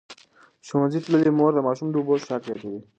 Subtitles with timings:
[0.67, 2.79] ښوونځې تللې مور د ماشوم د اوبو څښاک زیاتوي.